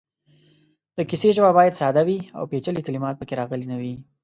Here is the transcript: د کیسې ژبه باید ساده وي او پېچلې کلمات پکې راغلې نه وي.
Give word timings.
د 0.97 0.99
کیسې 1.09 1.29
ژبه 1.37 1.51
باید 1.57 1.79
ساده 1.81 2.01
وي 2.07 2.19
او 2.37 2.43
پېچلې 2.51 2.85
کلمات 2.87 3.15
پکې 3.17 3.35
راغلې 3.39 3.65
نه 3.71 3.77
وي. 3.81 3.95